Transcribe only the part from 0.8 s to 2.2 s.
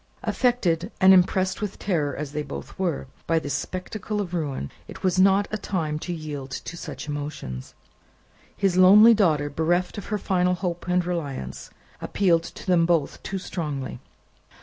and impressed with terror